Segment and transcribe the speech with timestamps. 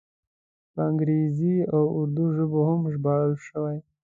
[0.73, 3.77] په انګریزي او اردو ژبو هم ژباړل شوی.